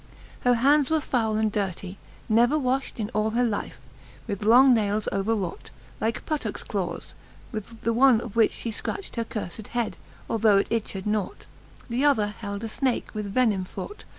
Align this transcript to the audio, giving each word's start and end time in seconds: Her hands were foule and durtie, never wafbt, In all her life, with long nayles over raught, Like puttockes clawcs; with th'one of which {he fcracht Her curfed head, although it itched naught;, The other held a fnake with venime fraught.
Her 0.39 0.55
hands 0.55 0.89
were 0.89 0.99
foule 0.99 1.35
and 1.35 1.51
durtie, 1.51 1.97
never 2.27 2.55
wafbt, 2.57 2.99
In 2.99 3.11
all 3.11 3.29
her 3.37 3.43
life, 3.43 3.77
with 4.25 4.43
long 4.45 4.73
nayles 4.73 5.07
over 5.11 5.35
raught, 5.35 5.69
Like 5.99 6.25
puttockes 6.25 6.63
clawcs; 6.63 7.13
with 7.51 7.83
th'one 7.83 8.19
of 8.19 8.35
which 8.35 8.55
{he 8.55 8.71
fcracht 8.71 9.15
Her 9.15 9.23
curfed 9.25 9.67
head, 9.77 9.95
although 10.27 10.57
it 10.57 10.71
itched 10.71 11.05
naught;, 11.05 11.45
The 11.87 12.03
other 12.03 12.29
held 12.29 12.63
a 12.63 12.67
fnake 12.67 13.13
with 13.13 13.31
venime 13.31 13.63
fraught. 13.67 14.05